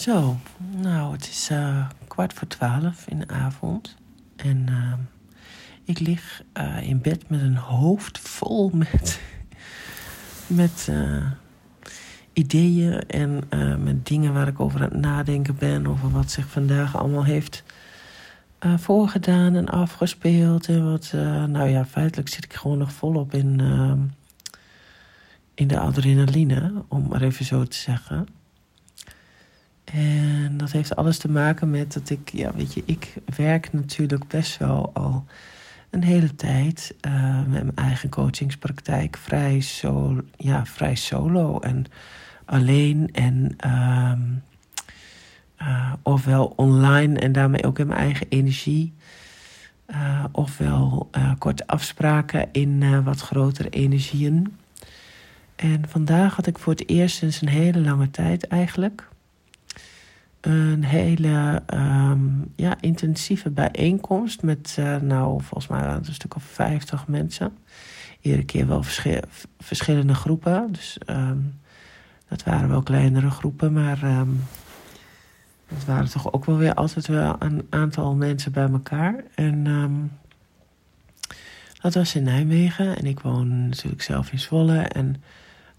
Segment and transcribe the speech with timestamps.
[0.00, 0.36] Zo,
[0.76, 3.96] nou, het is uh, kwart voor twaalf in de avond.
[4.36, 4.92] En uh,
[5.84, 9.20] ik lig uh, in bed met een hoofd vol met,
[10.60, 10.90] met
[12.32, 13.42] ideeën en
[13.82, 15.86] met dingen waar ik over aan het nadenken ben.
[15.86, 17.62] Over wat zich vandaag allemaal heeft
[18.60, 20.68] voorgedaan en afgespeeld.
[20.68, 21.10] En wat,
[21.48, 23.60] nou ja, feitelijk zit ik gewoon nog volop in,
[25.54, 28.26] in de adrenaline, om maar even zo te zeggen.
[29.92, 34.28] En dat heeft alles te maken met dat ik, ja, weet je, ik werk natuurlijk
[34.28, 35.24] best wel al
[35.90, 41.84] een hele tijd uh, met mijn eigen coachingspraktijk vrij, so, ja, vrij solo en
[42.44, 44.42] alleen en um,
[45.62, 48.92] uh, ofwel online en daarmee ook in mijn eigen energie.
[49.86, 54.56] Uh, ofwel korte afspraken in wat grotere energieën.
[55.56, 59.09] En vandaag had ik voor het eerst sinds een hele lange tijd eigenlijk
[60.40, 67.06] een hele um, ja, intensieve bijeenkomst met, uh, nou, volgens mij een stuk of 50
[67.06, 67.52] mensen.
[68.20, 69.20] Iedere keer wel verschi
[69.58, 70.72] verschillende groepen.
[70.72, 71.60] Dus um,
[72.28, 74.44] dat waren wel kleinere groepen, maar um,
[75.66, 79.24] het waren toch ook wel weer altijd wel een aantal mensen bij elkaar.
[79.34, 79.66] En
[81.80, 84.78] dat was in Nijmegen en ik woon natuurlijk zelf in Zwolle.
[84.78, 85.22] En,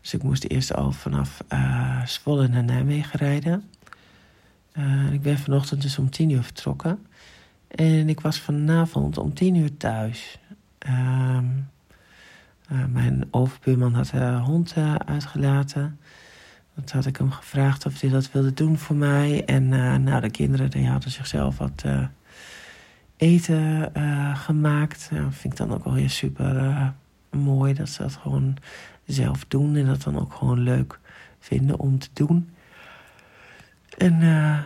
[0.02, 3.64] dus ik moest eerst al vanaf uh, Zwolle naar Nijmegen rijden.
[4.78, 7.06] Uh, ik ben vanochtend dus om tien uur vertrokken.
[7.68, 10.40] En ik was vanavond om tien uur thuis.
[10.88, 11.38] Uh,
[12.72, 16.00] uh, mijn overbuurman had de hond uh, uitgelaten.
[16.76, 19.46] Toen had ik hem gevraagd of hij dat wilde doen voor mij.
[19.46, 19.70] En
[20.04, 21.84] nou, de kinderen die hadden zichzelf wat
[23.18, 23.92] eten
[24.36, 25.10] gemaakt.
[25.12, 26.94] Dat vind ik dan ook wel weer super
[27.32, 28.58] mooi dat ze dat gewoon
[29.06, 29.76] zelf doen.
[29.76, 31.00] En dat dan ook gewoon leuk
[31.40, 32.50] vinden om te doen.
[33.98, 34.58] En, uh,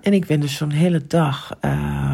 [0.00, 2.12] en ik ben dus zo'n hele dag uh,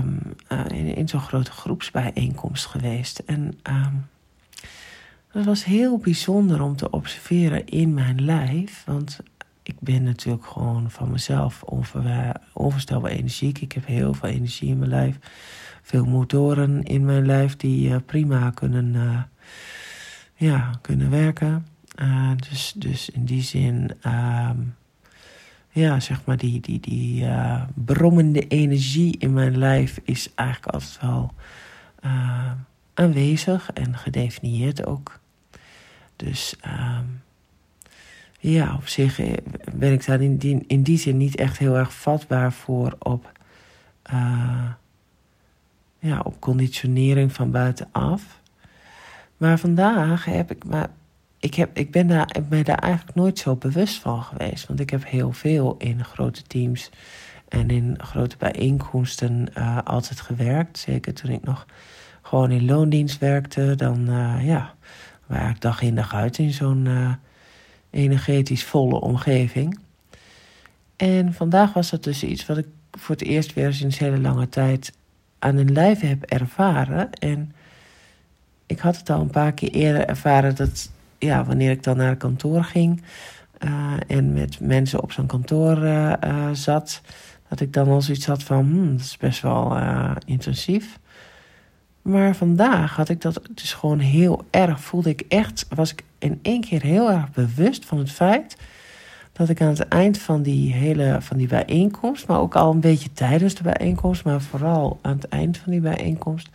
[0.52, 3.18] uh, in, in zo'n grote groepsbijeenkomst geweest.
[3.18, 3.94] En ehm,
[5.32, 8.82] dat was heel bijzonder om te observeren in mijn lijf.
[8.86, 9.20] Want
[9.62, 13.60] ik ben natuurlijk gewoon van mezelf onvoorstelbaar energiek.
[13.60, 15.18] Ik heb heel veel energie in mijn lijf.
[15.82, 19.28] Veel motoren in mijn lijf die uh, prima kunnen,
[20.34, 21.66] ja, kunnen werken.
[22.48, 24.58] Dus, dus in die zin ehm,
[25.76, 30.98] ja, zeg maar, die, die, die uh, brommende energie in mijn lijf is eigenlijk altijd
[31.00, 31.32] wel
[32.04, 32.52] uh,
[32.94, 35.20] aanwezig en gedefinieerd ook.
[36.16, 36.98] Dus uh,
[38.38, 39.32] ja, op zich eh,
[39.74, 43.32] ben ik daar in die, in die zin niet echt heel erg vatbaar voor op,
[45.98, 48.40] ja, op conditionering van buitenaf.
[49.36, 50.88] Maar vandaag heb ik maar
[51.46, 54.66] ik, heb, ik ben daar, ben daar eigenlijk nooit zo bewust van geweest.
[54.66, 56.90] Want ik heb heel veel in grote teams
[57.48, 60.78] en in grote bijeenkomsten uh, altijd gewerkt.
[60.78, 61.66] Zeker toen ik nog
[62.22, 63.74] gewoon in loondienst werkte.
[63.74, 64.74] Dan uh, ja,
[65.26, 67.12] waar ik dag in dag uit in zo'n uh,
[67.90, 69.78] energetisch volle omgeving.
[70.96, 74.48] En vandaag was dat dus iets wat ik voor het eerst weer sinds hele lange
[74.48, 74.92] tijd
[75.38, 77.12] aan een lijf heb ervaren.
[77.12, 77.54] En
[78.66, 82.16] ik had het al een paar keer eerder ervaren dat ja, wanneer ik dan naar
[82.16, 83.02] kantoor ging
[83.64, 87.00] uh, en met mensen op zo'n kantoor uh, uh, zat,
[87.48, 89.76] dat ik dan al zoiets had van, hmm, dat is best wel
[90.26, 90.98] intensief.
[92.02, 96.38] Maar vandaag had ik dat dus gewoon heel erg, voelde ik echt, was ik in
[96.42, 98.56] één keer heel erg bewust van het feit
[99.32, 102.80] dat ik aan het eind van die hele van die bijeenkomst, maar ook al een
[102.80, 106.48] beetje tijdens de bijeenkomst, maar vooral aan het eind van die bijeenkomst,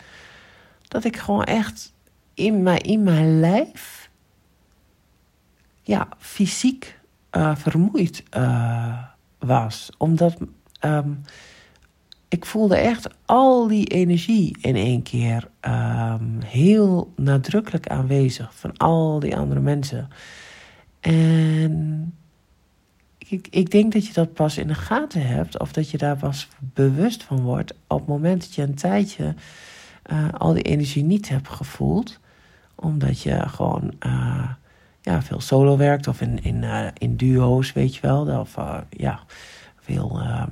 [0.87, 1.93] dat ik gewoon echt
[2.33, 4.09] in mijn, in mijn lijf
[5.91, 6.99] ja, fysiek
[7.31, 9.03] uh, vermoeid uh,
[9.39, 9.89] was.
[9.97, 10.37] Omdat
[10.85, 11.21] um,
[12.27, 19.19] ik voelde echt al die energie in één keer um, heel nadrukkelijk aanwezig van al
[19.19, 20.09] die andere mensen.
[20.99, 22.13] En
[23.17, 26.17] ik, ik denk dat je dat pas in de gaten hebt, of dat je daar
[26.17, 29.35] pas bewust van wordt op het moment dat je een tijdje
[30.11, 32.19] uh, al die energie niet hebt gevoeld,
[32.75, 33.93] omdat je gewoon
[35.01, 38.39] ja, veel solo werkt of in, in, uh, in duo's, weet je wel.
[38.39, 39.19] Of uh, ja,
[39.79, 40.43] veel uh,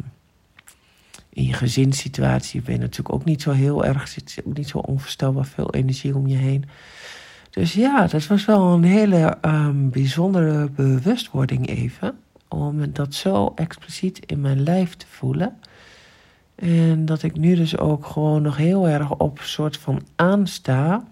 [1.29, 4.77] in je gezinssituatie ben je natuurlijk ook niet zo heel erg, zit ook niet zo
[4.77, 6.65] onvoorstelbaar veel energie om je heen.
[7.49, 12.19] Dus ja, dat was wel een hele um, bijzondere bewustwording even.
[12.47, 15.57] Om dat zo expliciet in mijn lijf te voelen.
[16.55, 21.03] En dat ik nu dus ook gewoon nog heel erg op soort van aansta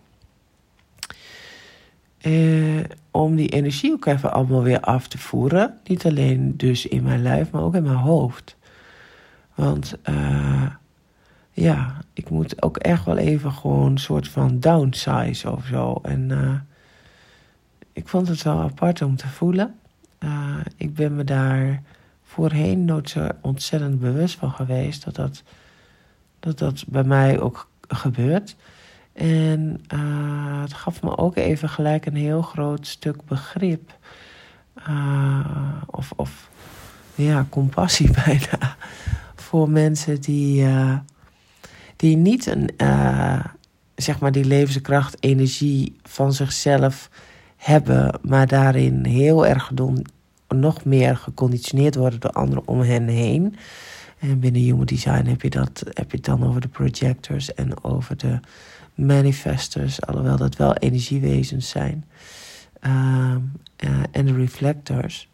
[2.27, 5.77] Eh, om die energie ook even allemaal weer af te voeren.
[5.83, 8.55] Niet alleen dus in mijn lijf, maar ook in mijn hoofd.
[9.55, 10.67] Want uh,
[11.51, 15.99] ja, ik moet ook echt wel even gewoon een soort van downsize of zo.
[16.01, 16.53] En uh,
[17.93, 19.75] ik vond het wel apart om te voelen.
[20.19, 21.81] Uh, ik ben me daar
[22.23, 25.43] voorheen nooit zo ontzettend bewust van geweest dat dat,
[26.39, 28.55] dat, dat bij mij ook gebeurt.
[29.17, 33.97] En uh, het gaf me ook even gelijk een heel groot stuk begrip.
[34.89, 36.49] Uh, of, of
[37.15, 38.75] ja, compassie bijna.
[39.35, 40.97] Voor mensen die, uh,
[41.95, 42.69] die niet een,
[43.95, 47.09] zeg maar die levenskracht, energie van zichzelf
[47.55, 49.71] hebben, maar daarin heel erg
[50.47, 53.55] nog meer geconditioneerd worden door anderen om hen heen.
[54.19, 57.83] En binnen Human Design heb je, dat, heb je het dan over de projectors en
[57.83, 58.39] over de
[58.95, 62.05] manifestors, alhoewel dat wel energiewezens zijn.
[62.81, 63.35] Uh,
[63.83, 65.29] uh, en de reflectors.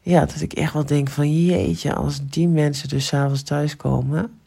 [0.00, 4.40] Ja, dat ik echt wel denk van jeetje, als die mensen dus s'avonds thuiskomen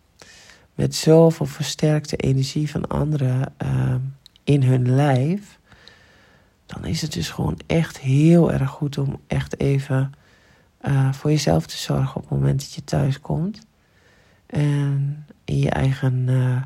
[0.75, 3.95] met zoveel versterkte energie van anderen uh,
[4.43, 5.59] in hun lijf,
[6.65, 10.13] dan is het dus gewoon echt heel erg goed om echt even
[10.87, 13.59] uh, voor jezelf te zorgen op het moment dat je thuis komt.
[14.45, 16.61] En in je eigen uh,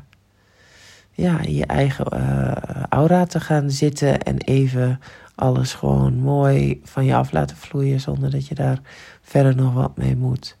[1.10, 2.52] ja, je eigen uh,
[2.88, 5.00] aura te gaan zitten en even
[5.34, 8.80] alles gewoon mooi van je af laten vloeien zonder dat je daar
[9.22, 10.56] verder nog wat mee moet.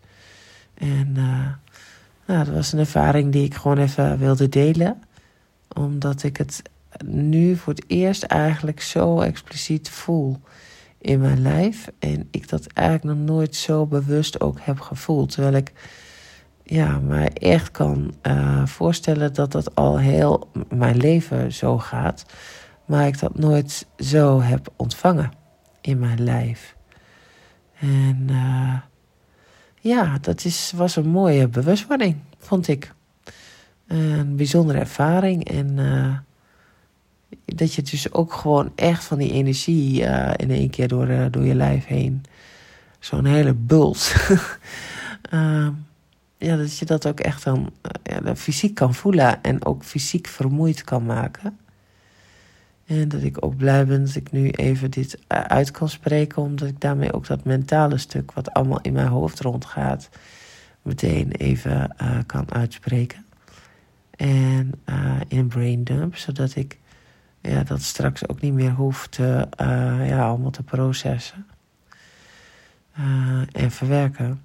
[0.74, 1.12] En
[2.26, 5.02] nou, dat was een ervaring die ik gewoon even wilde delen,
[5.76, 6.62] omdat ik het
[7.04, 10.40] nu voor het eerst eigenlijk zo expliciet voel
[11.00, 15.54] in mijn lijf en ik dat eigenlijk nog nooit zo bewust ook heb gevoeld, terwijl
[15.54, 15.72] ik
[16.62, 22.24] ja, me echt kan uh, voorstellen dat dat al heel mijn leven zo gaat.
[22.84, 25.30] Maar ik dat nooit zo heb ontvangen
[25.80, 26.76] in mijn lijf.
[27.78, 28.74] En uh,
[29.80, 32.94] ja, dat is, was een mooie bewustwording, vond ik.
[33.86, 35.48] Een bijzondere ervaring.
[35.48, 36.18] En uh,
[37.54, 40.00] dat je dus ook gewoon echt van die energie
[40.36, 42.22] in één keer door, door je lijf heen.
[42.98, 44.14] Zo'n hele bult.
[46.38, 47.70] ja, dat je dat ook echt dan
[48.02, 51.58] ja, fysiek kan voelen en ook fysiek vermoeid kan maken.
[52.86, 56.68] En dat ik ook blij ben dat ik nu even dit uit kan spreken, omdat
[56.68, 60.08] ik daarmee ook dat mentale stuk, wat allemaal in mijn hoofd rondgaat,
[60.82, 61.94] meteen even
[62.26, 63.24] kan uitspreken.
[64.16, 64.72] En
[65.28, 66.78] in brain dump, zodat ik
[67.40, 71.46] ja, dat straks ook niet meer hoef te, uh, ja, allemaal te processen
[73.52, 74.44] en verwerken.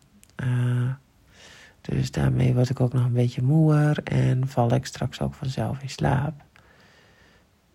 [1.81, 5.81] Dus daarmee word ik ook nog een beetje moeer en val ik straks ook vanzelf
[5.81, 6.43] in slaap.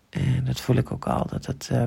[0.09, 1.83] En dat voel ik ook al, dat, het, uh,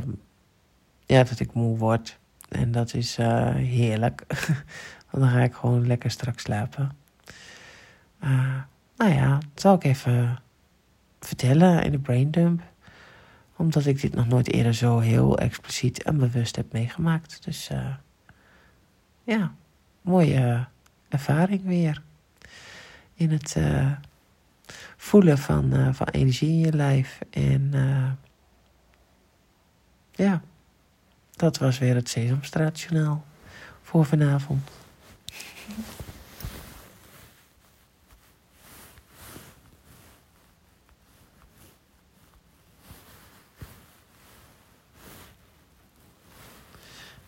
[1.06, 2.19] ja, dat ik moe word.
[2.48, 4.25] En dat is heerlijk.
[5.10, 6.92] Want dan ga ik gewoon lekker straks slapen.
[8.96, 10.38] Nou ja, dat zal ik even
[11.20, 12.62] vertellen in de braindump.
[13.64, 17.44] Omdat ik dit nog nooit eerder zo heel expliciet en bewust heb meegemaakt.
[17.44, 17.94] Dus uh,
[19.22, 19.55] ja,
[20.00, 20.66] mooie
[21.08, 22.02] ervaring weer
[23.14, 23.93] in het uh,
[24.96, 27.19] voelen van, van energie in je lijf.
[27.31, 27.72] En
[30.12, 30.43] ja,
[31.31, 33.25] dat was weer het Sesamstraatjournaal
[33.82, 34.70] voor vanavond.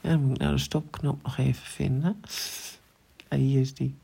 [0.07, 2.21] Ja, dan moet ik nou de stopknop nog even vinden.
[3.29, 3.95] Ah, hier is die.